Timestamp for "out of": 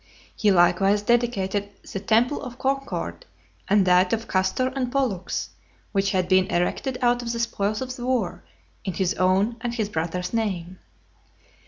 7.03-7.31